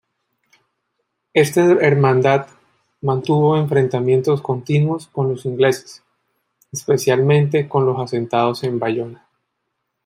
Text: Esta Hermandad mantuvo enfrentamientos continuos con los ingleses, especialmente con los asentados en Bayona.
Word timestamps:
Esta 1.35 1.61
Hermandad 1.73 2.47
mantuvo 3.01 3.55
enfrentamientos 3.55 4.41
continuos 4.41 5.05
con 5.05 5.29
los 5.29 5.45
ingleses, 5.45 6.01
especialmente 6.71 7.69
con 7.69 7.85
los 7.85 7.99
asentados 7.99 8.63
en 8.63 8.79
Bayona. 8.79 9.27